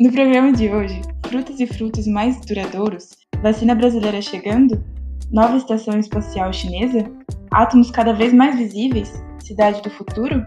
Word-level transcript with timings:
No 0.00 0.10
programa 0.10 0.50
de 0.50 0.66
hoje, 0.70 1.02
frutas 1.26 1.60
e 1.60 1.66
frutos 1.66 2.06
mais 2.06 2.40
duradouros, 2.46 3.10
vacina 3.42 3.74
brasileira 3.74 4.22
chegando, 4.22 4.82
nova 5.30 5.58
estação 5.58 6.00
espacial 6.00 6.50
chinesa, 6.54 7.04
átomos 7.50 7.90
cada 7.90 8.14
vez 8.14 8.32
mais 8.32 8.56
visíveis, 8.56 9.12
cidade 9.44 9.82
do 9.82 9.90
futuro? 9.90 10.42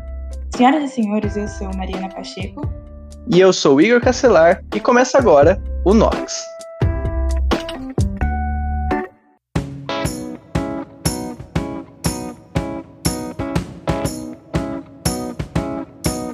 Senhoras 0.55 0.89
e 0.89 0.95
senhores, 0.95 1.37
eu 1.37 1.47
sou 1.47 1.69
Mariana 1.75 2.09
Pacheco. 2.09 2.67
E 3.31 3.39
eu 3.39 3.53
sou 3.53 3.79
Igor 3.79 4.01
Cacelar 4.01 4.63
e 4.75 4.79
começa 4.79 5.19
agora 5.19 5.61
o 5.85 5.93
Nox. 5.93 6.41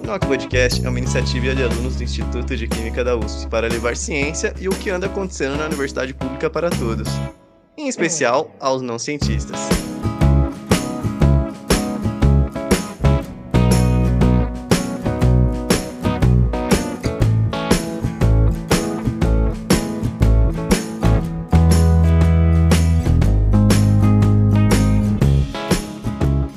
Nox 0.10 0.26
Podcast 0.26 0.84
é 0.84 0.90
uma 0.90 0.98
iniciativa 0.98 1.54
de 1.54 1.62
alunos 1.62 1.96
do 1.96 2.04
Instituto 2.04 2.58
de 2.58 2.68
Química 2.68 3.04
da 3.04 3.16
USP 3.16 3.48
para 3.48 3.68
levar 3.68 3.96
ciência 3.96 4.56
e 4.60 4.68
o 4.68 4.72
que 4.72 4.90
anda 4.90 5.06
acontecendo 5.06 5.56
na 5.56 5.68
universidade 5.68 6.16
pública 6.16 6.50
para 6.50 6.72
todos, 6.72 7.08
em 7.78 7.88
especial 7.88 8.50
aos 8.60 8.82
não 8.82 8.98
cientistas. 8.98 9.60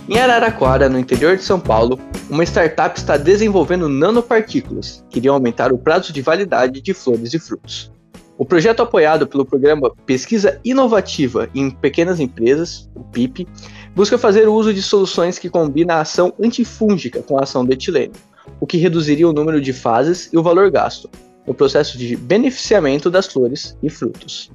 Em 0.08 0.18
Araraquara, 0.18 0.88
no 0.88 0.98
interior 0.98 1.36
de 1.36 1.42
São 1.42 1.60
Paulo, 1.60 2.00
uma 2.32 2.44
startup 2.44 2.98
está 2.98 3.18
desenvolvendo 3.18 3.90
nanopartículas 3.90 5.04
que 5.10 5.18
iriam 5.18 5.34
aumentar 5.34 5.70
o 5.70 5.76
prazo 5.76 6.14
de 6.14 6.22
validade 6.22 6.80
de 6.80 6.94
flores 6.94 7.34
e 7.34 7.38
frutos. 7.38 7.92
O 8.38 8.46
projeto 8.46 8.80
apoiado 8.80 9.26
pelo 9.26 9.44
programa 9.44 9.92
Pesquisa 10.06 10.58
Inovativa 10.64 11.50
em 11.54 11.70
Pequenas 11.70 12.20
Empresas, 12.20 12.88
o 12.94 13.04
PIP, 13.04 13.46
busca 13.94 14.16
fazer 14.16 14.48
uso 14.48 14.72
de 14.72 14.80
soluções 14.80 15.38
que 15.38 15.50
combinam 15.50 15.96
a 15.96 16.00
ação 16.00 16.32
antifúngica 16.42 17.22
com 17.22 17.38
a 17.38 17.42
ação 17.42 17.66
do 17.66 17.72
etileno, 17.74 18.14
o 18.58 18.66
que 18.66 18.78
reduziria 18.78 19.28
o 19.28 19.34
número 19.34 19.60
de 19.60 19.74
fases 19.74 20.30
e 20.32 20.38
o 20.38 20.42
valor 20.42 20.70
gasto 20.70 21.10
no 21.46 21.52
processo 21.52 21.98
de 21.98 22.16
beneficiamento 22.16 23.10
das 23.10 23.26
flores 23.26 23.76
e 23.82 23.90
frutos. 23.90 24.50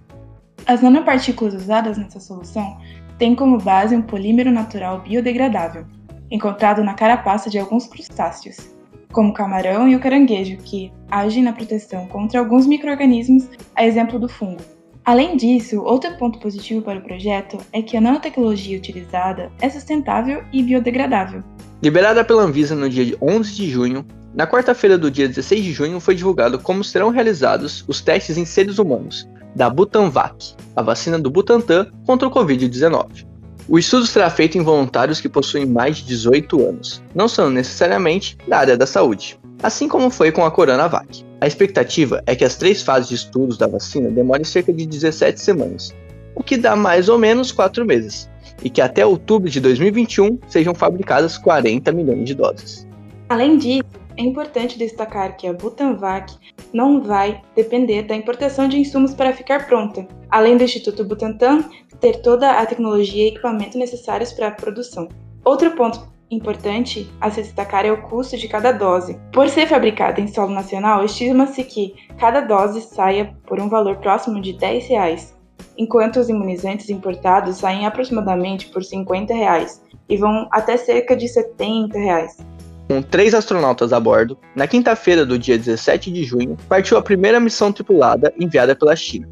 As 0.66 0.82
nanopartículas 0.82 1.54
usadas 1.54 1.96
nessa 1.96 2.20
solução 2.20 2.76
tem 3.20 3.36
como 3.36 3.60
base 3.60 3.96
um 3.96 4.02
polímero 4.02 4.50
natural 4.52 5.02
biodegradável, 5.02 5.86
encontrado 6.30 6.84
na 6.84 6.94
carapaça 6.94 7.50
de 7.50 7.58
alguns 7.58 7.88
crustáceos, 7.88 8.58
como 9.12 9.30
o 9.30 9.34
camarão 9.34 9.88
e 9.88 9.96
o 9.96 10.00
caranguejo, 10.00 10.58
que 10.58 10.92
agem 11.10 11.44
na 11.44 11.54
proteção 11.54 12.08
contra 12.08 12.40
alguns 12.40 12.66
microrganismos, 12.66 13.48
a 13.76 13.86
exemplo 13.86 14.20
do 14.20 14.28
fungo. 14.28 14.62
Além 15.06 15.38
disso, 15.38 15.82
outro 15.84 16.18
ponto 16.18 16.38
positivo 16.38 16.82
para 16.82 17.00
o 17.00 17.02
projeto 17.02 17.58
é 17.72 17.82
que 17.82 17.96
a 17.96 18.02
nanotecnologia 18.02 18.78
utilizada 18.78 19.50
é 19.62 19.70
sustentável 19.70 20.44
e 20.52 20.62
biodegradável. 20.62 21.42
Liberada 21.82 22.26
pela 22.26 22.44
Anvisa 22.44 22.76
no 22.76 22.90
dia 22.90 23.16
11 23.22 23.56
de 23.56 23.70
junho, 23.70 24.06
na 24.34 24.46
quarta-feira 24.46 24.98
do 24.98 25.10
dia 25.10 25.28
16 25.28 25.64
de 25.64 25.72
junho 25.72 26.00
foi 26.02 26.14
divulgado 26.14 26.60
como 26.60 26.84
serão 26.84 27.10
realizados 27.10 27.86
os 27.88 28.02
testes 28.02 28.38
em 28.38 28.44
seres 28.44 28.80
humanos 28.80 29.28
da 29.56 29.70
Butanvac, 29.70 30.56
a 30.76 30.82
vacina 30.82 31.18
do 31.18 31.32
Butantan 31.32 31.88
contra 32.06 32.28
o 32.28 32.32
Covid-19. 32.32 33.26
O 33.70 33.78
estudo 33.78 34.06
será 34.06 34.30
feito 34.30 34.58
em 34.58 34.62
voluntários 34.62 35.20
que 35.20 35.28
possuem 35.28 35.66
mais 35.66 35.98
de 35.98 36.06
18 36.06 36.66
anos, 36.66 37.04
não 37.14 37.28
são 37.28 37.50
necessariamente 37.50 38.38
da 38.48 38.60
área 38.60 38.78
da 38.78 38.88
saúde, 38.88 39.38
assim 39.62 39.90
como 39.90 40.10
foi 40.10 40.32
com 40.32 40.46
a 40.46 40.52
Coronavac. 40.52 41.26
A 41.42 41.48
expectativa 41.48 42.24
é 42.26 42.34
que 42.34 42.46
as 42.46 42.56
três 42.56 42.82
fases 42.82 43.10
de 43.10 43.16
estudos 43.16 43.58
da 43.58 43.68
vacina 43.68 44.10
demorem 44.10 44.46
cerca 44.46 44.72
de 44.72 44.86
17 44.86 45.42
semanas, 45.42 45.94
o 46.34 46.42
que 46.42 46.56
dá 46.56 46.78
mais 46.78 47.10
ou 47.10 47.18
menos 47.18 47.52
4 47.52 47.86
meses, 47.86 48.30
e 48.64 48.70
que 48.70 48.80
até 48.80 49.06
outubro 49.06 49.50
de 49.50 49.60
2021 49.60 50.40
sejam 50.48 50.74
fabricadas 50.74 51.38
40 51.38 51.92
milhões 51.92 52.24
de 52.24 52.36
doses. 52.36 52.88
Além 53.28 53.58
disso, 53.58 53.84
é 54.16 54.22
importante 54.22 54.80
destacar 54.80 55.36
que 55.36 55.46
a 55.46 55.52
Butanvac 55.54 56.34
não 56.74 57.04
vai 57.04 57.42
depender 57.56 58.04
da 58.04 58.16
importação 58.16 58.68
de 58.68 58.80
insumos 58.80 59.14
para 59.14 59.34
ficar 59.34 59.68
pronta, 59.68 60.08
além 60.30 60.58
do 60.58 60.64
Instituto 60.64 61.04
Butantan 61.04 61.66
ter 62.00 62.22
toda 62.22 62.52
a 62.52 62.66
tecnologia 62.66 63.26
e 63.26 63.28
equipamento 63.28 63.78
necessários 63.78 64.32
para 64.34 64.48
a 64.48 64.52
produção. 64.52 65.08
Outro 65.44 65.72
ponto 65.72 66.08
importante 66.30 67.10
a 67.22 67.32
se 67.32 67.42
destacar 67.42 67.86
é 67.86 67.92
o 67.92 68.02
custo 68.02 68.38
de 68.38 68.48
cada 68.48 68.72
dose. 68.72 69.20
Por 69.32 69.48
ser 69.50 69.68
fabricada 69.68 70.20
em 70.20 70.28
solo 70.28 70.54
nacional, 70.54 71.04
estima-se 71.06 71.64
que 71.64 71.96
cada 72.20 72.42
dose 72.42 72.82
saia 72.82 73.34
por 73.46 73.60
um 73.60 73.70
valor 73.70 73.98
próximo 73.98 74.42
de 74.42 74.54
10 74.54 74.88
reais, 74.88 75.36
enquanto 75.78 76.20
os 76.20 76.30
imunizantes 76.30 76.90
importados 76.90 77.58
saem 77.58 77.86
aproximadamente 77.86 78.68
por 78.68 78.84
50 78.84 79.34
reais, 79.34 79.82
e 80.10 80.18
vão 80.18 80.48
até 80.52 80.78
cerca 80.78 81.16
de 81.16 81.26
R$ 81.26 81.32
70. 81.32 81.98
Reais 81.98 82.38
com 82.88 83.02
três 83.02 83.34
astronautas 83.34 83.92
a 83.92 84.00
bordo, 84.00 84.38
na 84.56 84.66
quinta-feira 84.66 85.26
do 85.26 85.38
dia 85.38 85.58
17 85.58 86.10
de 86.10 86.24
junho, 86.24 86.56
partiu 86.70 86.98
a 86.98 87.02
primeira 87.02 87.38
missão 87.38 87.70
tripulada 87.70 88.34
enviada 88.40 88.74
pela 88.76 88.96
China, 88.96 89.28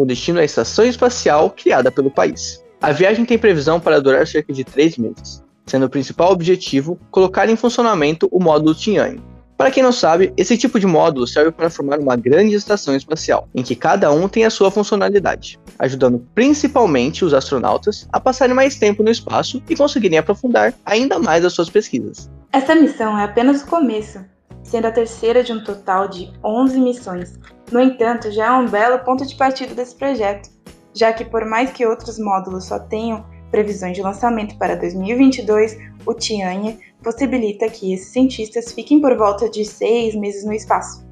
com 0.00 0.06
destino 0.06 0.40
à 0.40 0.44
estação 0.44 0.86
espacial 0.86 1.50
criada 1.50 1.90
pelo 1.92 2.10
país. 2.10 2.64
A 2.80 2.90
viagem 2.90 3.26
tem 3.26 3.36
previsão 3.36 3.78
para 3.78 4.00
durar 4.00 4.26
cerca 4.26 4.50
de 4.50 4.64
três 4.64 4.96
meses, 4.96 5.44
sendo 5.66 5.84
o 5.84 5.90
principal 5.90 6.32
objetivo 6.32 6.98
colocar 7.10 7.50
em 7.50 7.54
funcionamento 7.54 8.26
o 8.32 8.42
módulo 8.42 8.74
Tianhe. 8.74 9.22
Para 9.58 9.70
quem 9.70 9.82
não 9.82 9.92
sabe, 9.92 10.32
esse 10.38 10.56
tipo 10.56 10.80
de 10.80 10.86
módulo 10.86 11.26
serve 11.26 11.50
para 11.50 11.68
formar 11.68 11.98
uma 11.98 12.16
grande 12.16 12.54
estação 12.54 12.96
espacial, 12.96 13.46
em 13.54 13.62
que 13.62 13.76
cada 13.76 14.10
um 14.10 14.26
tem 14.26 14.46
a 14.46 14.50
sua 14.50 14.70
funcionalidade, 14.70 15.60
ajudando 15.78 16.26
principalmente 16.34 17.22
os 17.22 17.34
astronautas 17.34 18.08
a 18.10 18.18
passarem 18.18 18.54
mais 18.54 18.76
tempo 18.76 19.02
no 19.02 19.10
espaço 19.10 19.62
e 19.68 19.76
conseguirem 19.76 20.16
aprofundar 20.16 20.72
ainda 20.82 21.18
mais 21.18 21.44
as 21.44 21.52
suas 21.52 21.68
pesquisas. 21.68 22.30
Essa 22.50 22.74
missão 22.74 23.18
é 23.18 23.24
apenas 23.24 23.60
o 23.60 23.66
começo, 23.66 24.18
sendo 24.62 24.86
a 24.86 24.92
terceira 24.92 25.42
de 25.42 25.52
um 25.52 25.62
total 25.62 26.08
de 26.08 26.32
11 26.44 26.80
missões. 26.80 27.38
No 27.70 27.80
entanto, 27.80 28.30
já 28.30 28.46
é 28.46 28.50
um 28.52 28.68
belo 28.68 28.98
ponto 29.00 29.26
de 29.26 29.34
partida 29.34 29.74
desse 29.74 29.94
projeto, 29.94 30.50
já 30.94 31.12
que 31.12 31.24
por 31.24 31.44
mais 31.44 31.70
que 31.70 31.86
outros 31.86 32.18
módulos 32.18 32.66
só 32.66 32.78
tenham 32.78 33.24
previsões 33.50 33.96
de 33.96 34.02
lançamento 34.02 34.56
para 34.58 34.76
2022, 34.76 35.76
o 36.06 36.14
Tianhe 36.14 36.78
possibilita 37.02 37.68
que 37.68 37.92
esses 37.92 38.12
cientistas 38.12 38.72
fiquem 38.72 39.00
por 39.00 39.16
volta 39.16 39.48
de 39.48 39.64
seis 39.64 40.14
meses 40.14 40.44
no 40.44 40.52
espaço. 40.52 41.04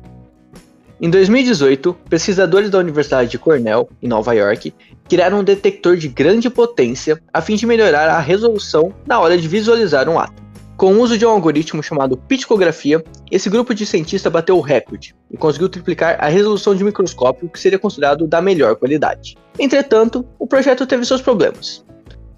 Em 1.01 1.09
2018, 1.09 1.95
pesquisadores 2.11 2.71
da 2.71 2.79
Universidade 2.79 3.31
de 3.31 3.39
Cornell, 3.39 3.89
em 4.03 4.09
Nova 4.09 4.33
York, 4.33 4.75
criaram 5.09 5.41
um 5.41 5.45
detector 5.45 5.97
de 5.97 6.09
grande 6.09 6.51
potência 6.51 7.23
a 7.33 7.41
fim 7.41 7.55
de 7.55 7.67
melhorar 7.67 8.09
a 8.09 8.19
resolução 8.19 8.93
na 9.07 9.21
hora 9.21 9.39
de 9.39 9.47
visualizar 9.47 10.09
um 10.09 10.19
átomo. 10.19 10.48
Com 10.79 10.95
o 10.95 11.01
uso 11.03 11.19
de 11.19 11.27
um 11.27 11.31
algoritmo 11.31 11.83
chamado 11.83 12.17
picografia, 12.17 13.05
esse 13.33 13.51
grupo 13.51 13.75
de 13.75 13.85
cientistas 13.85 14.33
bateu 14.33 14.57
o 14.57 14.61
recorde 14.61 15.13
e 15.29 15.37
conseguiu 15.37 15.69
triplicar 15.69 16.17
a 16.21 16.29
resolução 16.29 16.73
de 16.73 16.85
microscópio 16.85 17.49
que 17.49 17.59
seria 17.59 17.81
considerado 17.81 18.29
da 18.29 18.41
melhor 18.41 18.77
qualidade. 18.77 19.37
Entretanto, 19.59 20.25
o 20.39 20.47
projeto 20.47 20.87
teve 20.87 21.05
seus 21.05 21.21
problemas. 21.21 21.85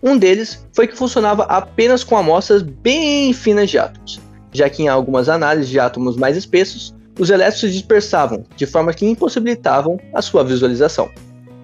Um 0.03 0.17
deles 0.17 0.67
foi 0.73 0.89
que 0.89 0.97
funcionava 0.97 1.43
apenas 1.43 2.03
com 2.03 2.17
amostras 2.17 2.63
bem 2.63 3.31
finas 3.35 3.69
de 3.69 3.79
átomos, 3.79 4.19
já 4.51 4.71
que 4.71 4.85
em 4.85 4.89
algumas 4.89 5.29
análises 5.29 5.69
de 5.69 5.79
átomos 5.79 6.17
mais 6.17 6.35
espessos, 6.35 6.95
os 7.19 7.29
elétrons 7.29 7.61
se 7.61 7.71
dispersavam 7.71 8.47
de 8.57 8.65
forma 8.65 8.95
que 8.95 9.05
impossibilitavam 9.05 10.01
a 10.15 10.23
sua 10.23 10.43
visualização. 10.43 11.11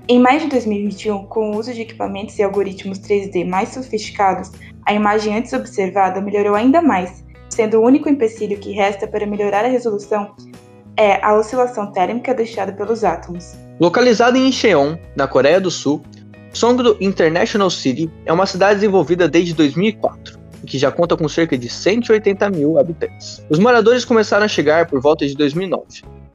Em 0.07 0.21
maio 0.21 0.41
de 0.41 0.49
2021, 0.49 1.25
com 1.25 1.53
o 1.53 1.57
uso 1.57 1.73
de 1.73 1.81
equipamentos 1.81 2.39
e 2.39 2.43
algoritmos 2.43 2.99
3D 2.99 3.49
mais 3.49 3.71
sofisticados, 3.71 4.51
a 4.87 4.95
imagem 4.95 5.37
antes 5.37 5.53
observada 5.53 6.21
melhorou 6.21 6.55
ainda 6.55 6.81
mais, 6.81 7.25
sendo 7.51 7.79
o 7.79 7.85
único 7.85 8.09
empecilho 8.09 8.57
que 8.59 8.73
resta 8.73 9.07
para 9.07 9.27
melhorar 9.27 9.65
a 9.65 9.69
resolução 9.69 10.35
é 10.97 11.23
a 11.23 11.35
oscilação 11.35 11.93
térmica 11.93 12.33
deixada 12.33 12.73
pelos 12.73 13.05
átomos. 13.05 13.55
Localizado 13.79 14.39
em 14.39 14.49
Incheon, 14.49 14.97
na 15.15 15.27
Coreia 15.27 15.61
do 15.61 15.71
Sul, 15.71 16.03
Songdo 16.53 16.97
International 17.01 17.69
City 17.69 18.11
é 18.25 18.33
uma 18.33 18.47
cidade 18.47 18.77
desenvolvida 18.77 19.29
desde 19.29 19.53
2004 19.53 20.39
e 20.63 20.67
que 20.67 20.79
já 20.79 20.91
conta 20.91 21.17
com 21.17 21.29
cerca 21.29 21.59
de 21.59 21.69
180 21.69 22.49
mil 22.49 22.79
habitantes. 22.79 23.45
Os 23.51 23.59
moradores 23.59 24.05
começaram 24.05 24.47
a 24.47 24.49
chegar 24.49 24.87
por 24.87 25.01
volta 25.03 25.27
de 25.27 25.35
2009, 25.35 25.85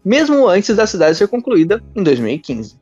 mesmo 0.06 0.48
antes 0.48 0.76
da 0.76 0.86
cidade 0.86 1.18
ser 1.18 1.28
concluída 1.28 1.82
em 1.96 2.04
2015. 2.04 2.81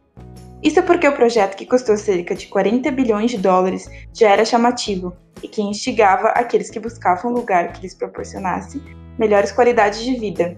Isso 0.61 0.83
porque 0.83 1.07
o 1.07 1.15
projeto, 1.15 1.55
que 1.55 1.65
custou 1.65 1.95
cerca 1.95 2.35
de 2.35 2.47
40 2.47 2.91
bilhões 2.91 3.31
de 3.31 3.37
dólares, 3.37 3.89
já 4.13 4.29
era 4.29 4.43
chamativo 4.43 5.15
e 5.41 5.47
que 5.47 5.61
instigava 5.61 6.29
aqueles 6.29 6.69
que 6.69 6.79
buscavam 6.79 7.31
um 7.31 7.35
lugar 7.35 7.71
que 7.71 7.81
lhes 7.81 7.95
proporcionasse 7.95 8.81
melhores 9.17 9.51
qualidades 9.51 10.03
de 10.03 10.19
vida. 10.19 10.57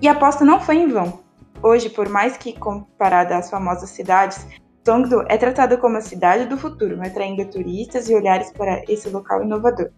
E 0.00 0.08
a 0.08 0.12
aposta 0.12 0.44
não 0.44 0.60
foi 0.60 0.76
em 0.76 0.88
vão. 0.88 1.20
Hoje, 1.62 1.90
por 1.90 2.08
mais 2.08 2.36
que 2.36 2.52
comparada 2.52 3.36
às 3.36 3.50
famosas 3.50 3.90
cidades, 3.90 4.46
Songdo 4.86 5.24
é 5.28 5.36
tratada 5.36 5.76
como 5.76 5.98
a 5.98 6.00
cidade 6.00 6.46
do 6.46 6.56
futuro, 6.56 6.98
atraindo 7.02 7.44
turistas 7.44 8.08
e 8.08 8.14
olhares 8.14 8.50
para 8.52 8.82
esse 8.88 9.10
local 9.10 9.42
inovador. 9.42 9.90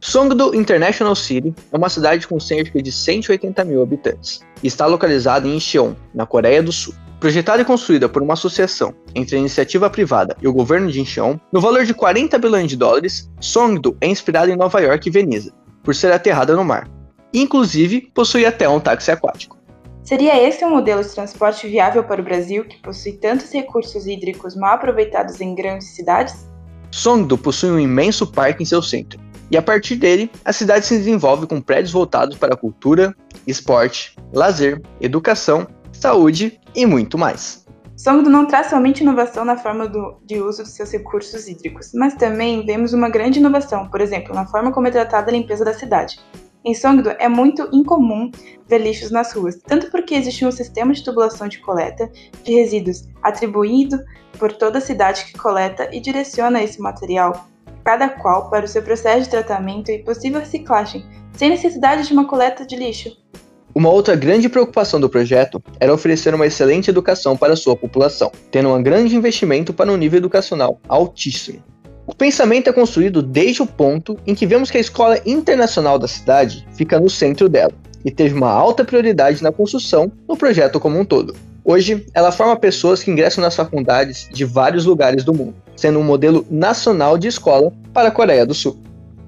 Songdo 0.00 0.54
International 0.54 1.14
City 1.14 1.54
é 1.70 1.76
uma 1.76 1.90
cidade 1.90 2.26
com 2.26 2.40
cerca 2.40 2.80
de 2.80 2.90
180 2.90 3.62
mil 3.64 3.82
habitantes 3.82 4.40
e 4.62 4.66
está 4.66 4.86
localizada 4.86 5.46
em 5.46 5.56
Incheon, 5.56 5.94
na 6.14 6.24
Coreia 6.24 6.62
do 6.62 6.72
Sul. 6.72 6.94
Projetada 7.20 7.60
e 7.60 7.66
construída 7.66 8.08
por 8.08 8.22
uma 8.22 8.32
associação 8.32 8.94
entre 9.14 9.36
a 9.36 9.38
iniciativa 9.38 9.90
privada 9.90 10.34
e 10.40 10.48
o 10.48 10.52
governo 10.54 10.90
de 10.90 11.02
Incheon, 11.02 11.38
no 11.52 11.60
valor 11.60 11.84
de 11.84 11.92
40 11.92 12.38
bilhões 12.38 12.70
de 12.70 12.78
dólares, 12.78 13.30
Songdo 13.38 13.94
é 14.00 14.06
inspirada 14.06 14.50
em 14.50 14.56
Nova 14.56 14.80
York 14.80 15.06
e 15.06 15.12
Veneza, 15.12 15.52
por 15.84 15.94
ser 15.94 16.10
aterrada 16.12 16.56
no 16.56 16.64
mar. 16.64 16.88
Inclusive, 17.34 18.10
possui 18.14 18.46
até 18.46 18.66
um 18.66 18.80
táxi 18.80 19.10
aquático. 19.10 19.58
Seria 20.02 20.42
esse 20.42 20.64
um 20.64 20.70
modelo 20.70 21.02
de 21.02 21.10
transporte 21.10 21.68
viável 21.68 22.02
para 22.02 22.22
o 22.22 22.24
Brasil 22.24 22.64
que 22.64 22.80
possui 22.80 23.12
tantos 23.12 23.52
recursos 23.52 24.06
hídricos 24.06 24.56
mal 24.56 24.76
aproveitados 24.76 25.42
em 25.42 25.54
grandes 25.54 25.88
cidades? 25.94 26.48
Songdo 26.90 27.36
possui 27.36 27.70
um 27.70 27.78
imenso 27.78 28.26
parque 28.26 28.62
em 28.62 28.66
seu 28.66 28.80
centro, 28.80 29.20
e 29.50 29.58
a 29.58 29.62
partir 29.62 29.96
dele, 29.96 30.30
a 30.42 30.54
cidade 30.54 30.86
se 30.86 30.96
desenvolve 30.96 31.46
com 31.46 31.60
prédios 31.60 31.92
voltados 31.92 32.38
para 32.38 32.56
cultura, 32.56 33.14
esporte, 33.46 34.16
lazer, 34.32 34.80
educação, 35.02 35.66
saúde 36.00 36.58
e 36.74 36.86
muito 36.86 37.18
mais. 37.18 37.64
Songdo 37.96 38.30
não 38.30 38.46
traz 38.46 38.68
somente 38.68 39.02
inovação 39.02 39.44
na 39.44 39.58
forma 39.58 39.86
do, 39.86 40.16
de 40.24 40.40
uso 40.40 40.62
de 40.62 40.70
seus 40.70 40.90
recursos 40.90 41.46
hídricos, 41.46 41.92
mas 41.92 42.14
também 42.14 42.64
vemos 42.64 42.94
uma 42.94 43.10
grande 43.10 43.38
inovação, 43.38 43.88
por 43.90 44.00
exemplo, 44.00 44.34
na 44.34 44.46
forma 44.46 44.72
como 44.72 44.86
é 44.86 44.90
tratada 44.90 45.30
a 45.30 45.32
limpeza 45.32 45.66
da 45.66 45.74
cidade. 45.74 46.18
Em 46.64 46.74
Songdo 46.74 47.10
é 47.18 47.28
muito 47.28 47.68
incomum 47.72 48.30
ver 48.66 48.78
lixos 48.78 49.10
nas 49.10 49.32
ruas, 49.32 49.58
tanto 49.66 49.90
porque 49.90 50.14
existe 50.14 50.46
um 50.46 50.50
sistema 50.50 50.94
de 50.94 51.04
tubulação 51.04 51.48
de 51.48 51.58
coleta 51.58 52.10
de 52.42 52.54
resíduos 52.54 53.06
atribuído 53.22 53.98
por 54.38 54.52
toda 54.52 54.78
a 54.78 54.80
cidade 54.80 55.26
que 55.26 55.38
coleta 55.38 55.94
e 55.94 56.00
direciona 56.00 56.62
esse 56.62 56.80
material, 56.80 57.46
cada 57.84 58.08
qual 58.08 58.48
para 58.48 58.64
o 58.64 58.68
seu 58.68 58.82
processo 58.82 59.24
de 59.24 59.30
tratamento 59.30 59.90
e 59.90 60.02
possível 60.02 60.40
reciclagem, 60.40 61.04
sem 61.34 61.50
necessidade 61.50 62.06
de 62.06 62.14
uma 62.14 62.26
coleta 62.26 62.64
de 62.64 62.76
lixo. 62.76 63.19
Uma 63.72 63.88
outra 63.88 64.16
grande 64.16 64.48
preocupação 64.48 65.00
do 65.00 65.08
projeto 65.08 65.62
era 65.78 65.94
oferecer 65.94 66.34
uma 66.34 66.46
excelente 66.46 66.90
educação 66.90 67.36
para 67.36 67.54
sua 67.54 67.76
população, 67.76 68.32
tendo 68.50 68.68
um 68.68 68.82
grande 68.82 69.14
investimento 69.14 69.72
para 69.72 69.92
um 69.92 69.96
nível 69.96 70.18
educacional 70.18 70.80
altíssimo. 70.88 71.62
O 72.04 72.12
pensamento 72.12 72.68
é 72.68 72.72
construído 72.72 73.22
desde 73.22 73.62
o 73.62 73.66
ponto 73.66 74.16
em 74.26 74.34
que 74.34 74.44
vemos 74.44 74.70
que 74.70 74.76
a 74.76 74.80
escola 74.80 75.20
internacional 75.24 76.00
da 76.00 76.08
cidade 76.08 76.66
fica 76.74 76.98
no 76.98 77.08
centro 77.08 77.48
dela 77.48 77.72
e 78.04 78.10
teve 78.10 78.34
uma 78.34 78.50
alta 78.50 78.84
prioridade 78.84 79.40
na 79.40 79.52
construção 79.52 80.10
no 80.28 80.36
projeto 80.36 80.80
como 80.80 80.98
um 80.98 81.04
todo. 81.04 81.36
Hoje, 81.64 82.04
ela 82.12 82.32
forma 82.32 82.56
pessoas 82.56 83.02
que 83.02 83.10
ingressam 83.12 83.42
nas 83.42 83.54
faculdades 83.54 84.28
de 84.32 84.44
vários 84.44 84.84
lugares 84.84 85.22
do 85.22 85.32
mundo, 85.32 85.54
sendo 85.76 86.00
um 86.00 86.02
modelo 86.02 86.44
nacional 86.50 87.16
de 87.16 87.28
escola 87.28 87.72
para 87.92 88.08
a 88.08 88.10
Coreia 88.10 88.44
do 88.44 88.54
Sul. 88.54 88.76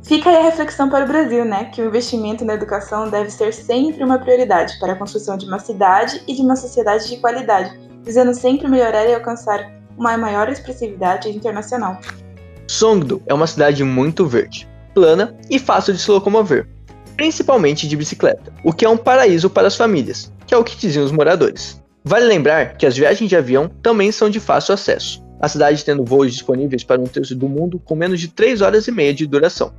Fica 0.04 0.30
aí 0.30 0.36
a 0.36 0.42
reflexão 0.42 0.90
para 0.90 1.04
o 1.04 1.08
Brasil, 1.08 1.44
né? 1.44 1.66
Que 1.66 1.80
o 1.80 1.86
investimento 1.86 2.44
na 2.44 2.54
educação 2.54 3.08
deve 3.08 3.30
ser 3.30 3.54
sempre 3.54 4.02
uma 4.02 4.18
prioridade 4.18 4.78
para 4.80 4.94
a 4.94 4.96
construção 4.96 5.36
de 5.36 5.46
uma 5.46 5.60
cidade 5.60 6.20
e 6.26 6.34
de 6.34 6.42
uma 6.42 6.56
sociedade 6.56 7.08
de 7.08 7.18
qualidade, 7.18 7.78
visando 8.02 8.34
sempre 8.34 8.68
melhorar 8.68 9.06
e 9.06 9.14
alcançar 9.14 9.70
uma 9.96 10.16
maior 10.18 10.48
expressividade 10.48 11.28
internacional. 11.28 12.00
Songdo 12.66 13.22
é 13.26 13.34
uma 13.34 13.46
cidade 13.46 13.84
muito 13.84 14.26
verde, 14.26 14.68
plana 14.92 15.36
e 15.48 15.58
fácil 15.58 15.94
de 15.94 16.00
se 16.00 16.10
locomover, 16.10 16.66
principalmente 17.16 17.86
de 17.86 17.96
bicicleta, 17.96 18.52
o 18.64 18.72
que 18.72 18.84
é 18.84 18.88
um 18.88 18.96
paraíso 18.96 19.48
para 19.48 19.68
as 19.68 19.76
famílias, 19.76 20.32
que 20.46 20.54
é 20.54 20.58
o 20.58 20.64
que 20.64 20.76
diziam 20.76 21.04
os 21.04 21.12
moradores. 21.12 21.80
Vale 22.02 22.24
lembrar 22.24 22.76
que 22.76 22.86
as 22.86 22.96
viagens 22.96 23.28
de 23.28 23.36
avião 23.36 23.70
também 23.80 24.10
são 24.10 24.28
de 24.28 24.40
fácil 24.40 24.74
acesso, 24.74 25.22
a 25.40 25.48
cidade 25.48 25.84
tendo 25.84 26.04
voos 26.04 26.32
disponíveis 26.32 26.82
para 26.82 27.00
um 27.00 27.06
terço 27.06 27.36
do 27.36 27.48
mundo 27.48 27.80
com 27.84 27.94
menos 27.94 28.20
de 28.20 28.28
3 28.28 28.62
horas 28.62 28.88
e 28.88 28.90
meia 28.90 29.14
de 29.14 29.26
duração. 29.26 29.72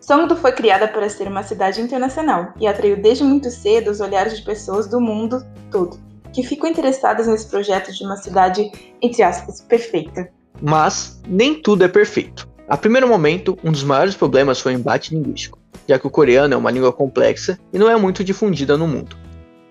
Songdo 0.00 0.34
foi 0.34 0.52
criada 0.52 0.88
para 0.88 1.08
ser 1.10 1.28
uma 1.28 1.42
cidade 1.42 1.80
internacional 1.80 2.54
e 2.58 2.66
atraiu 2.66 2.96
desde 2.96 3.22
muito 3.22 3.50
cedo 3.50 3.90
os 3.90 4.00
olhares 4.00 4.36
de 4.36 4.42
pessoas 4.42 4.88
do 4.88 4.98
mundo 4.98 5.44
todo, 5.70 6.00
que 6.32 6.42
ficam 6.42 6.70
interessadas 6.70 7.26
nesse 7.26 7.46
projeto 7.46 7.92
de 7.92 8.02
uma 8.04 8.16
cidade, 8.16 8.72
entre 9.02 9.22
aspas, 9.22 9.60
perfeita. 9.60 10.30
Mas 10.62 11.20
nem 11.28 11.60
tudo 11.60 11.84
é 11.84 11.88
perfeito. 11.88 12.48
A 12.66 12.76
primeiro 12.76 13.06
momento, 13.06 13.58
um 13.62 13.70
dos 13.70 13.84
maiores 13.84 14.14
problemas 14.14 14.58
foi 14.58 14.74
o 14.74 14.78
embate 14.78 15.14
linguístico, 15.14 15.58
já 15.86 15.98
que 15.98 16.06
o 16.06 16.10
coreano 16.10 16.54
é 16.54 16.56
uma 16.56 16.70
língua 16.70 16.92
complexa 16.92 17.58
e 17.72 17.78
não 17.78 17.90
é 17.90 17.96
muito 17.96 18.24
difundida 18.24 18.78
no 18.78 18.88
mundo. 18.88 19.16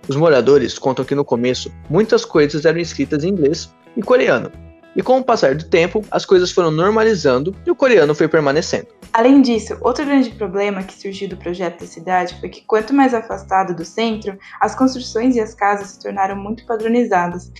Os 0.07 0.15
moradores 0.15 0.77
contam 0.77 1.05
que 1.05 1.15
no 1.15 1.25
começo 1.25 1.71
muitas 1.89 2.23
coisas 2.23 2.65
eram 2.65 2.79
escritas 2.79 3.23
em 3.23 3.29
inglês 3.29 3.73
e 3.97 4.01
coreano, 4.01 4.51
e 4.95 5.01
com 5.01 5.19
o 5.19 5.23
passar 5.23 5.55
do 5.55 5.65
tempo 5.65 6.03
as 6.11 6.25
coisas 6.25 6.51
foram 6.51 6.71
normalizando 6.71 7.55
e 7.65 7.71
o 7.71 7.75
coreano 7.75 8.15
foi 8.15 8.27
permanecendo. 8.27 8.87
Além 9.13 9.41
disso, 9.41 9.77
outro 9.81 10.05
grande 10.05 10.29
problema 10.31 10.83
que 10.83 10.93
surgiu 10.93 11.27
do 11.27 11.37
projeto 11.37 11.79
da 11.79 11.87
cidade 11.87 12.39
foi 12.39 12.49
que 12.49 12.61
quanto 12.61 12.93
mais 12.93 13.13
afastado 13.13 13.75
do 13.75 13.83
centro, 13.83 14.37
as 14.61 14.75
construções 14.75 15.35
e 15.35 15.39
as 15.39 15.53
casas 15.53 15.91
se 15.91 15.99
tornaram 15.99 16.35
muito 16.35 16.65
padronizadas 16.65 17.51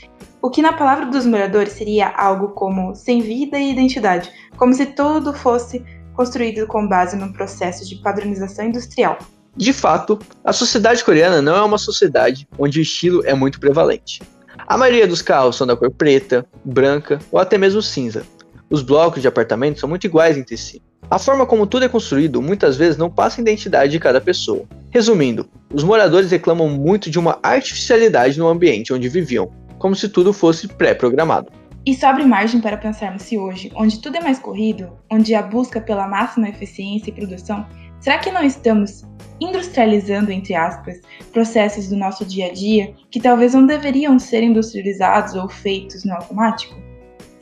o 0.42 0.50
que 0.50 0.62
na 0.62 0.74
palavra 0.74 1.06
dos 1.06 1.26
moradores 1.26 1.74
seria 1.74 2.10
algo 2.10 2.50
como 2.50 2.96
sem 2.96 3.22
vida 3.22 3.60
e 3.60 3.72
identidade, 3.72 4.32
como 4.58 4.74
se 4.74 4.86
tudo 4.86 5.34
fosse 5.34 5.84
construído 6.14 6.66
com 6.68 6.88
base 6.88 7.16
num 7.16 7.32
processo 7.32 7.88
de 7.88 7.96
padronização 7.96 8.66
industrial. 8.66 9.18
De 9.56 9.74
fato, 9.74 10.20
a 10.44 10.54
sociedade 10.54 11.04
coreana 11.04 11.42
não 11.42 11.56
é 11.56 11.62
uma 11.62 11.78
sociedade 11.78 12.48
onde 12.58 12.80
o 12.80 12.82
estilo 12.82 13.26
é 13.26 13.34
muito 13.34 13.60
prevalente. 13.60 14.22
A 14.70 14.78
maioria 14.78 15.08
dos 15.08 15.24
carros 15.24 15.56
são 15.56 15.66
da 15.66 15.76
cor 15.76 15.90
preta, 15.90 16.46
branca 16.64 17.18
ou 17.32 17.40
até 17.40 17.58
mesmo 17.58 17.82
cinza. 17.82 18.24
Os 18.70 18.84
blocos 18.84 19.20
de 19.20 19.28
apartamentos 19.28 19.80
são 19.80 19.90
muito 19.90 20.06
iguais 20.06 20.38
entre 20.38 20.56
si. 20.56 20.80
A 21.10 21.18
forma 21.18 21.44
como 21.44 21.66
tudo 21.66 21.86
é 21.86 21.90
construído 21.90 22.40
muitas 22.40 22.78
vezes 22.78 22.96
não 22.96 23.10
passa 23.10 23.40
a 23.40 23.42
identidade 23.42 23.92
de 23.92 24.00
cada 24.00 24.22
pessoa. 24.22 24.66
Resumindo, 24.92 25.50
os 25.74 25.84
moradores 25.84 26.30
reclamam 26.30 26.70
muito 26.70 27.10
de 27.10 27.18
uma 27.18 27.40
artificialidade 27.42 28.38
no 28.38 28.48
ambiente 28.48 28.94
onde 28.94 29.10
viviam, 29.10 29.52
como 29.80 29.96
se 29.96 30.08
tudo 30.08 30.32
fosse 30.32 30.68
pré-programado. 30.68 31.52
E 31.84 31.96
sobre 31.96 32.24
margem 32.24 32.62
para 32.62 32.78
pensarmos 32.78 33.24
se 33.24 33.40
hoje, 33.40 33.72
onde 33.74 34.00
tudo 34.00 34.18
é 34.18 34.22
mais 34.22 34.38
corrido, 34.38 34.92
onde 35.12 35.34
a 35.34 35.42
busca 35.42 35.82
pela 35.82 36.08
máxima 36.08 36.48
eficiência 36.48 37.10
e 37.10 37.14
produção, 37.14 37.66
será 38.00 38.18
que 38.20 38.32
não 38.32 38.44
estamos 38.44 39.04
industrializando, 39.40 40.32
entre 40.32 40.54
aspas, 40.54 41.00
processos 41.32 41.88
do 41.88 41.96
nosso 41.96 42.26
dia 42.26 42.48
a 42.48 42.54
dia 42.54 42.94
que 43.10 43.20
talvez 43.20 43.54
não 43.54 43.66
deveriam 43.66 44.20
ser 44.20 44.44
industrializados 44.44 45.36
ou 45.36 45.48
feitos 45.48 46.04
no 46.04 46.14
automático? 46.14 46.76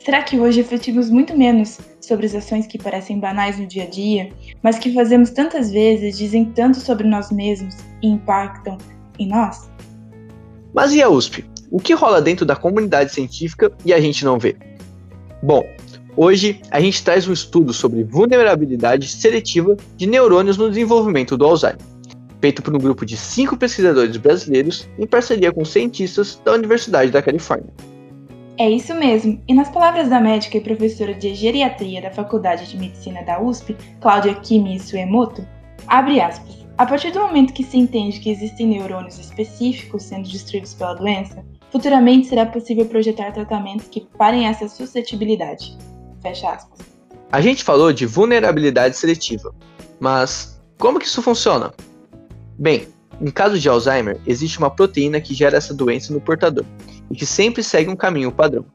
Será 0.04 0.22
que 0.22 0.38
hoje 0.38 0.62
refletimos 0.62 1.10
muito 1.10 1.36
menos 1.36 1.78
sobre 2.00 2.24
as 2.24 2.34
ações 2.34 2.66
que 2.66 2.78
parecem 2.78 3.18
banais 3.18 3.58
no 3.58 3.66
dia 3.66 3.82
a 3.82 3.86
dia, 3.86 4.32
mas 4.62 4.78
que 4.78 4.94
fazemos 4.94 5.30
tantas 5.30 5.70
vezes, 5.70 6.16
dizem 6.16 6.46
tanto 6.46 6.78
sobre 6.78 7.06
nós 7.06 7.30
mesmos 7.30 7.76
e 8.02 8.08
impactam 8.08 8.78
em 9.18 9.28
nós? 9.28 9.68
Mas 10.72 10.94
e 10.94 11.02
a 11.02 11.08
USP? 11.08 11.44
O 11.70 11.78
que 11.78 11.92
rola 11.92 12.22
dentro 12.22 12.46
da 12.46 12.56
comunidade 12.56 13.12
científica 13.12 13.70
e 13.84 13.92
a 13.92 14.00
gente 14.00 14.24
não 14.24 14.38
vê? 14.38 14.56
Bom, 15.42 15.62
hoje 16.18 16.60
a 16.72 16.80
gente 16.80 17.04
traz 17.04 17.28
um 17.28 17.32
estudo 17.32 17.72
sobre 17.72 18.02
vulnerabilidade 18.02 19.06
seletiva 19.06 19.76
de 19.96 20.06
neurônios 20.06 20.58
no 20.58 20.68
desenvolvimento 20.68 21.36
do 21.36 21.46
Alzheimer, 21.46 21.78
feito 22.40 22.60
por 22.60 22.74
um 22.74 22.78
grupo 22.78 23.06
de 23.06 23.16
cinco 23.16 23.56
pesquisadores 23.56 24.16
brasileiros 24.16 24.88
em 24.98 25.06
parceria 25.06 25.52
com 25.52 25.64
cientistas 25.64 26.40
da 26.44 26.52
Universidade 26.52 27.12
da 27.12 27.22
Califórnia. 27.22 27.72
É 28.58 28.68
isso 28.68 28.92
mesmo, 28.92 29.40
e 29.46 29.54
nas 29.54 29.70
palavras 29.70 30.08
da 30.08 30.20
médica 30.20 30.56
e 30.56 30.60
professora 30.60 31.14
de 31.14 31.32
geriatria 31.32 32.02
da 32.02 32.10
Faculdade 32.10 32.68
de 32.68 32.76
Medicina 32.76 33.22
da 33.22 33.40
USP, 33.40 33.76
Cláudia 34.00 34.34
Kimi 34.34 34.80
Suemoto, 34.80 35.46
abre 35.86 36.20
aspas. 36.20 36.58
A 36.76 36.84
partir 36.84 37.12
do 37.12 37.20
momento 37.20 37.52
que 37.52 37.62
se 37.62 37.76
entende 37.76 38.18
que 38.18 38.30
existem 38.30 38.66
neurônios 38.66 39.18
específicos 39.18 40.02
sendo 40.02 40.28
destruídos 40.28 40.74
pela 40.74 40.94
doença, 40.94 41.44
Futuramente 41.70 42.28
será 42.28 42.46
possível 42.46 42.86
projetar 42.86 43.32
tratamentos 43.32 43.88
que 43.88 44.06
parem 44.16 44.46
essa 44.46 44.68
suscetibilidade. 44.68 45.76
Fecha 46.28 46.50
aspas. 46.50 46.78
A 47.32 47.40
gente 47.40 47.64
falou 47.64 47.90
de 47.92 48.04
vulnerabilidade 48.04 48.96
seletiva, 48.96 49.54
mas 49.98 50.60
como 50.78 50.98
que 50.98 51.06
isso 51.06 51.22
funciona? 51.22 51.72
Bem, 52.58 52.86
em 53.20 53.30
caso 53.30 53.58
de 53.58 53.68
Alzheimer, 53.68 54.20
existe 54.26 54.58
uma 54.58 54.70
proteína 54.70 55.20
que 55.20 55.32
gera 55.32 55.56
essa 55.56 55.72
doença 55.72 56.12
no 56.12 56.20
portador 56.20 56.64
e 57.10 57.16
que 57.16 57.24
sempre 57.24 57.62
segue 57.62 57.88
um 57.88 57.96
caminho 57.96 58.30
padrão. 58.30 58.66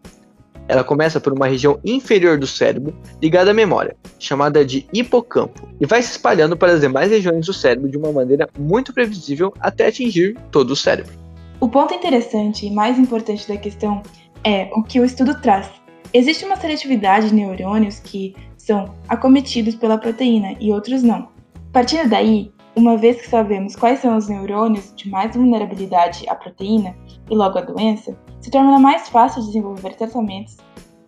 Ela 0.68 0.84
começa 0.84 1.20
por 1.20 1.34
uma 1.34 1.46
região 1.46 1.80
inferior 1.86 2.40
do 2.40 2.48
cérebro 2.48 2.96
ligada 3.22 3.52
à 3.52 3.54
memória, 3.54 3.96
chamada 4.18 4.66
de 4.66 4.88
hipocampo, 4.92 5.68
e 5.80 5.86
vai 5.86 6.02
se 6.02 6.12
espalhando 6.12 6.58
para 6.58 6.72
as 6.72 6.82
demais 6.82 7.12
regiões 7.12 7.46
do 7.46 7.54
cérebro 7.54 7.90
de 7.90 7.98
uma 7.98 8.12
maneira 8.12 8.50
muito 8.58 8.94
previsível 8.94 9.54
até 9.60 9.88
atingir 9.88 10.38
todo 10.50 10.72
o 10.72 10.76
cérebro. 10.76 11.14
O 11.60 11.70
ponto 11.70 11.94
interessante 11.94 12.66
e 12.66 12.72
mais 12.72 12.98
importante 12.98 13.48
da 13.48 13.58
questão 13.58 14.02
é 14.44 14.70
o 14.74 14.82
que 14.82 15.00
o 15.00 15.06
estudo 15.06 15.40
traz. 15.40 15.83
Existe 16.14 16.46
uma 16.46 16.56
seletividade 16.56 17.30
de 17.30 17.34
neurônios 17.34 18.00
que 18.00 18.36
são 18.56 18.94
acometidos 19.10 19.74
pela 19.74 19.98
proteína 19.98 20.56
e 20.60 20.72
outros 20.72 21.02
não. 21.02 21.30
Partindo 21.72 22.08
daí, 22.08 22.54
uma 22.76 22.96
vez 22.96 23.20
que 23.20 23.28
sabemos 23.28 23.76
quais 23.76 24.00
são 24.00 24.16
os 24.16 24.30
neurônios 24.30 24.94
de 24.96 25.10
mais 25.10 25.36
vulnerabilidade 25.36 26.30
à 26.30 26.36
proteína 26.36 26.96
e 27.32 27.36
logo 27.36 27.58
à 27.58 27.62
doença, 27.62 28.16
se 28.40 28.52
torna 28.52 28.78
mais 28.78 29.10
fácil 29.10 29.42
desenvolver 29.42 29.96
tratamentos 29.96 30.58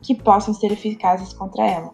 que 0.01 0.15
possam 0.15 0.55
ser 0.55 0.71
eficazes 0.71 1.33
contra 1.33 1.67
ela. 1.67 1.91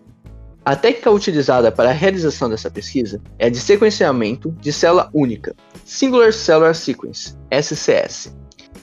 A 0.63 0.75
técnica 0.75 1.11
utilizada 1.11 1.69
para 1.69 1.89
a 1.89 1.93
realização 1.93 2.49
dessa 2.49 2.71
pesquisa 2.71 3.21
é 3.37 3.49
de 3.49 3.59
sequenciamento 3.59 4.51
de 4.61 4.71
célula 4.71 5.09
única, 5.13 5.53
Singular 5.83 6.31
Cellular 6.31 6.75
Sequence, 6.75 7.35
SCS, 7.51 8.33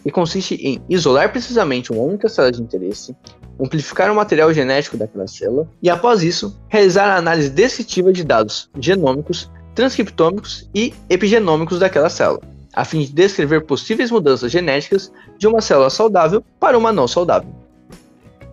e 0.04 0.10
consiste 0.10 0.54
em 0.56 0.82
isolar 0.88 1.30
precisamente 1.30 1.92
uma 1.92 2.02
única 2.02 2.28
célula 2.28 2.52
de 2.52 2.62
interesse, 2.62 3.16
amplificar 3.60 4.10
o 4.10 4.14
material 4.14 4.52
genético 4.52 4.96
daquela 4.96 5.26
célula 5.26 5.68
e, 5.82 5.90
após 5.90 6.22
isso, 6.22 6.56
realizar 6.68 7.06
a 7.06 7.16
análise 7.16 7.50
descritiva 7.50 8.12
de 8.12 8.24
dados 8.24 8.70
genômicos, 8.78 9.50
transcriptômicos 9.74 10.68
e 10.74 10.94
epigenômicos 11.08 11.78
daquela 11.78 12.08
célula, 12.08 12.42
a 12.74 12.84
fim 12.84 13.00
de 13.00 13.12
descrever 13.12 13.62
possíveis 13.62 14.10
mudanças 14.10 14.50
genéticas 14.50 15.12
de 15.38 15.46
uma 15.46 15.60
célula 15.60 15.90
saudável 15.90 16.44
para 16.60 16.78
uma 16.78 16.92
não 16.92 17.08
saudável. 17.08 17.50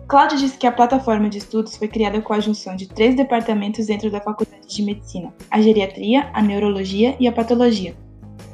Cláudio 0.08 0.38
disse 0.38 0.56
que 0.56 0.68
a 0.68 0.72
plataforma 0.72 1.28
de 1.28 1.38
estudos 1.38 1.76
foi 1.76 1.88
criada 1.88 2.20
com 2.20 2.32
a 2.32 2.38
junção 2.38 2.76
de 2.76 2.86
três 2.86 3.16
departamentos 3.16 3.86
dentro 3.86 4.08
da 4.08 4.20
Faculdade 4.20 4.68
de 4.68 4.82
Medicina: 4.82 5.34
a 5.50 5.60
Geriatria, 5.60 6.30
a 6.32 6.40
Neurologia 6.40 7.16
e 7.18 7.26
a 7.26 7.32
Patologia. 7.32 7.96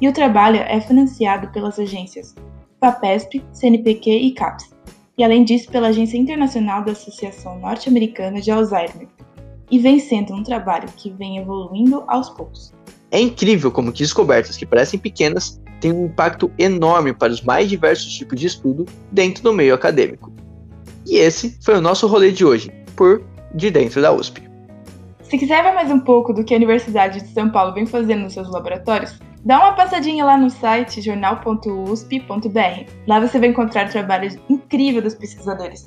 E 0.01 0.07
o 0.07 0.13
trabalho 0.13 0.57
é 0.57 0.81
financiado 0.81 1.49
pelas 1.49 1.77
agências 1.77 2.33
FAPESP, 2.79 3.43
CNPq 3.53 4.09
e 4.09 4.31
CAPES, 4.33 4.72
e 5.17 5.23
além 5.23 5.43
disso 5.43 5.69
pela 5.69 5.89
Agência 5.89 6.17
Internacional 6.17 6.83
da 6.83 6.91
Associação 6.91 7.59
Norte-Americana 7.59 8.41
de 8.41 8.51
Alzheimer. 8.51 9.07
E 9.69 9.79
vem 9.79 9.99
sendo 9.99 10.33
um 10.33 10.43
trabalho 10.43 10.89
que 10.95 11.09
vem 11.11 11.37
evoluindo 11.37 12.03
aos 12.07 12.29
poucos. 12.29 12.73
É 13.11 13.19
incrível 13.19 13.71
como 13.71 13.91
que 13.91 13.99
descobertas 13.99 14.57
que 14.57 14.65
parecem 14.65 14.99
pequenas 14.99 15.61
têm 15.79 15.91
um 15.91 16.05
impacto 16.05 16.51
enorme 16.57 17.13
para 17.13 17.31
os 17.31 17.41
mais 17.41 17.69
diversos 17.69 18.11
tipos 18.13 18.39
de 18.39 18.47
estudo 18.47 18.85
dentro 19.11 19.43
do 19.43 19.53
meio 19.53 19.73
acadêmico. 19.73 20.31
E 21.05 21.17
esse 21.17 21.57
foi 21.61 21.77
o 21.77 21.81
nosso 21.81 22.07
rolê 22.07 22.31
de 22.31 22.45
hoje, 22.45 22.71
por 22.95 23.23
De 23.53 23.69
Dentro 23.69 24.01
da 24.01 24.11
USP. 24.11 24.41
Se 25.21 25.37
quiser 25.37 25.63
ver 25.63 25.73
mais 25.73 25.91
um 25.91 25.99
pouco 25.99 26.33
do 26.33 26.43
que 26.43 26.53
a 26.53 26.57
Universidade 26.57 27.21
de 27.21 27.27
São 27.29 27.49
Paulo 27.49 27.73
vem 27.73 27.85
fazendo 27.85 28.23
nos 28.23 28.33
seus 28.33 28.49
laboratórios, 28.49 29.19
dá 29.45 29.59
uma 29.59 29.73
passadinha 29.73 30.23
lá 30.23 30.37
no 30.37 30.49
site 30.49 31.01
jornal.usp.br. 31.01 32.91
Lá 33.07 33.19
você 33.19 33.39
vai 33.39 33.49
encontrar 33.49 33.89
trabalhos 33.89 34.37
incríveis 34.49 35.03
dos 35.03 35.15
pesquisadores. 35.15 35.83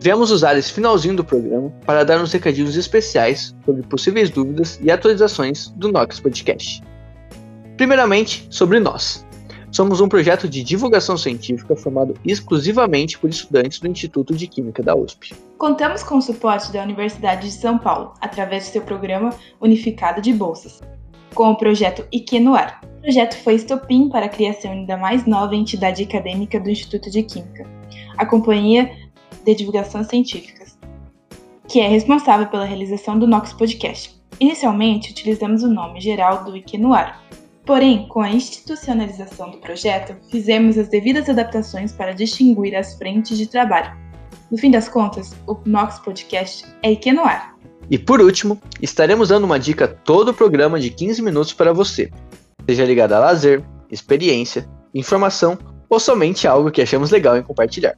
Viemos 0.00 0.30
usar 0.30 0.56
esse 0.56 0.72
finalzinho 0.72 1.16
do 1.16 1.24
programa 1.24 1.70
para 1.84 2.04
dar 2.04 2.20
uns 2.20 2.32
recadinhos 2.32 2.76
especiais 2.76 3.54
sobre 3.64 3.82
possíveis 3.82 4.30
dúvidas 4.30 4.78
e 4.80 4.90
atualizações 4.90 5.68
do 5.70 5.90
Nox 5.90 6.20
Podcast. 6.20 6.82
Primeiramente, 7.76 8.46
sobre 8.48 8.78
nós. 8.78 9.26
Somos 9.70 10.00
um 10.00 10.08
projeto 10.08 10.48
de 10.48 10.62
divulgação 10.62 11.18
científica 11.18 11.76
formado 11.76 12.14
exclusivamente 12.24 13.18
por 13.18 13.28
estudantes 13.28 13.78
do 13.80 13.88
Instituto 13.88 14.34
de 14.34 14.46
Química 14.46 14.82
da 14.82 14.94
USP. 14.94 15.34
Contamos 15.58 16.02
com 16.02 16.16
o 16.16 16.22
suporte 16.22 16.72
da 16.72 16.82
Universidade 16.82 17.46
de 17.48 17.52
São 17.52 17.76
Paulo, 17.76 18.14
através 18.20 18.66
do 18.66 18.72
seu 18.72 18.82
programa 18.82 19.30
unificado 19.60 20.22
de 20.22 20.32
bolsas, 20.32 20.80
com 21.34 21.50
o 21.50 21.56
projeto 21.56 22.06
IQ 22.12 22.40
no 22.40 22.54
Ar. 22.54 22.80
O 22.98 23.02
projeto 23.02 23.36
foi 23.42 23.54
estopim 23.54 24.08
para 24.08 24.26
a 24.26 24.28
criação 24.28 24.84
da 24.84 24.96
mais 24.96 25.24
nova 25.26 25.54
entidade 25.54 26.02
acadêmica 26.02 26.58
do 26.58 26.70
Instituto 26.70 27.10
de 27.10 27.22
Química, 27.22 27.66
a 28.16 28.26
Companhia 28.26 28.90
de 29.44 29.54
Divulgação 29.54 30.02
Científicas, 30.04 30.78
que 31.66 31.80
é 31.80 31.88
responsável 31.88 32.46
pela 32.46 32.64
realização 32.64 33.18
do 33.18 33.26
Nox 33.26 33.52
Podcast. 33.52 34.18
Inicialmente, 34.40 35.10
utilizamos 35.10 35.62
o 35.62 35.68
nome 35.68 36.00
geral 36.00 36.44
do 36.44 36.56
IQ 36.56 36.78
no 36.78 36.92
Ar, 36.92 37.22
Porém, 37.68 38.08
com 38.08 38.22
a 38.22 38.30
institucionalização 38.30 39.50
do 39.50 39.58
projeto, 39.58 40.16
fizemos 40.30 40.78
as 40.78 40.88
devidas 40.88 41.28
adaptações 41.28 41.92
para 41.92 42.14
distinguir 42.14 42.74
as 42.74 42.94
frentes 42.94 43.36
de 43.36 43.46
trabalho. 43.46 43.94
No 44.50 44.56
fim 44.56 44.70
das 44.70 44.88
contas, 44.88 45.36
o 45.46 45.54
Nox 45.66 45.98
Podcast 45.98 46.64
é 46.82 46.92
IQ 46.92 47.12
no 47.12 47.24
ar. 47.24 47.57
E 47.90 47.98
por 47.98 48.20
último, 48.20 48.60
estaremos 48.82 49.30
dando 49.30 49.44
uma 49.44 49.58
dica 49.58 49.88
todo 49.88 50.30
o 50.30 50.34
programa 50.34 50.78
de 50.78 50.90
15 50.90 51.22
minutos 51.22 51.52
para 51.52 51.72
você, 51.72 52.10
seja 52.68 52.84
ligado 52.84 53.12
a 53.12 53.18
lazer, 53.18 53.64
experiência, 53.90 54.68
informação 54.94 55.58
ou 55.88 55.98
somente 55.98 56.46
algo 56.46 56.70
que 56.70 56.82
achamos 56.82 57.10
legal 57.10 57.36
em 57.36 57.42
compartilhar. 57.42 57.96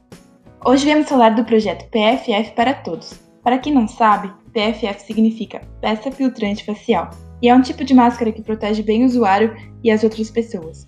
Hoje 0.63 0.85
viemos 0.85 1.09
falar 1.09 1.31
do 1.31 1.43
projeto 1.43 1.89
PFF 1.89 2.51
para 2.55 2.73
Todos. 2.73 3.13
Para 3.43 3.57
quem 3.57 3.73
não 3.73 3.87
sabe, 3.87 4.31
PFF 4.53 5.01
significa 5.05 5.61
Peça 5.81 6.11
Filtrante 6.11 6.63
Facial 6.63 7.09
e 7.41 7.49
é 7.49 7.55
um 7.55 7.61
tipo 7.61 7.83
de 7.83 7.93
máscara 7.93 8.31
que 8.31 8.41
protege 8.41 8.83
bem 8.83 9.03
o 9.03 9.07
usuário 9.07 9.55
e 9.83 9.89
as 9.89 10.03
outras 10.03 10.29
pessoas. 10.29 10.87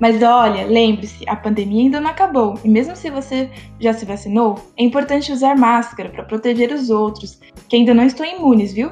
mas 0.00 0.22
olha, 0.22 0.66
lembre-se, 0.66 1.24
a 1.28 1.36
pandemia 1.36 1.84
ainda 1.84 2.00
não 2.00 2.10
acabou, 2.10 2.58
e 2.64 2.68
mesmo 2.68 2.94
se 2.94 3.10
você 3.10 3.50
já 3.80 3.92
se 3.92 4.04
vacinou, 4.04 4.58
é 4.76 4.84
importante 4.84 5.32
usar 5.32 5.56
máscara 5.56 6.10
para 6.10 6.24
proteger 6.24 6.72
os 6.72 6.90
outros, 6.90 7.38
que 7.68 7.76
ainda 7.76 7.94
não 7.94 8.04
estão 8.04 8.26
imunes, 8.26 8.72
viu? 8.72 8.90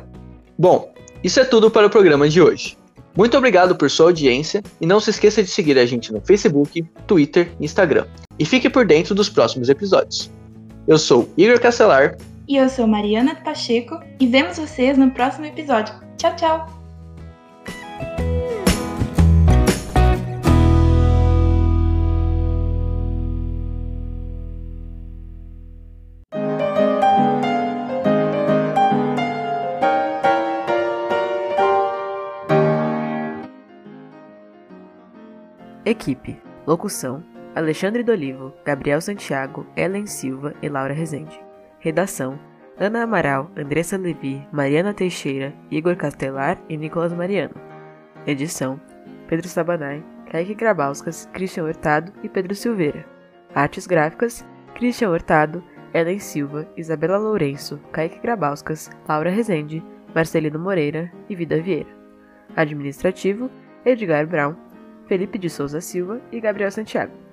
Bom, 0.58 0.92
isso 1.23 1.40
é 1.40 1.44
tudo 1.44 1.70
para 1.70 1.87
o 1.87 1.90
programa 1.90 2.28
de 2.28 2.40
hoje. 2.40 2.76
Muito 3.16 3.37
obrigado 3.38 3.76
por 3.76 3.88
sua 3.90 4.06
audiência 4.06 4.62
e 4.80 4.87
não 4.87 4.99
se 4.99 5.11
esqueça 5.11 5.42
de 5.42 5.49
seguir 5.49 5.78
a 5.78 5.87
gente 5.87 6.12
no 6.12 6.20
Facebook, 6.20 6.84
Twitter 7.06 7.52
e 7.61 7.64
Instagram. 7.64 8.06
E 8.38 8.44
fique 8.44 8.68
por 8.68 8.84
dentro 8.84 9.14
dos 9.14 9.28
próximos 9.28 9.68
episódios. 9.68 10.30
Eu 10.87 10.99
sou 10.99 11.28
Igor 11.37 11.61
Castelar. 11.61 12.16
E 12.49 12.56
eu 12.56 12.68
sou 12.68 12.87
Mariana 12.87 13.37
Pacheco. 13.37 14.00
E 14.18 14.26
vemos 14.26 14.58
vocês 14.58 14.99
no 14.99 15.11
próximo 15.12 15.46
episódio. 15.46 15.94
Tchau, 16.18 16.34
tchau! 16.37 16.84
Equipe: 35.87 36.41
Locução: 36.67 37.23
Alexandre 37.55 38.03
Dolivo, 38.03 38.55
Gabriel 38.64 39.03
Santiago, 39.03 39.67
Ellen 39.76 40.07
Silva 40.07 40.55
e 40.62 40.69
Laura 40.69 40.95
Rezende. 40.95 41.38
Redação: 41.79 42.38
Ana 42.79 43.03
Amaral, 43.03 43.50
Andressa 43.55 43.99
Levi, 43.99 44.49
Mariana 44.50 44.95
Teixeira, 44.95 45.53
Igor 45.71 45.95
Castelar 45.97 46.59
e 46.71 46.76
Nicolas 46.79 47.12
Mariano. 47.12 47.55
Edição: 48.26 48.81
Pedro 49.29 49.47
Sabanai, 49.47 50.03
Kaique 50.31 50.55
Grabauskas, 50.55 51.29
Christian 51.35 51.64
Hurtado 51.64 52.11
e 52.23 52.31
Pedro 52.31 52.55
Silveira. 52.55 53.05
Artes 53.55 53.87
gráficas: 53.87 54.43
Christian 54.75 55.11
Hurtado, 55.11 55.62
Ellen 55.93 56.19
Silva, 56.19 56.67
Isabela 56.79 57.19
Lourenço, 57.19 57.79
Kaique 57.93 58.21
Grabauskas, 58.21 58.91
Laura 59.07 59.29
Rezende, 59.29 59.85
Marcelino 60.14 60.59
Moreira 60.59 61.12
e 61.29 61.37
Vida 61.37 61.61
Vieira. 61.61 61.91
Administrativo: 62.57 63.50
Edgar 63.85 64.26
Brown, 64.26 64.57
Felipe 65.06 65.38
de 65.38 65.49
Souza 65.49 65.80
Silva 65.80 66.20
e 66.32 66.40
Gabriel 66.40 66.70
Santiago. 66.70 67.24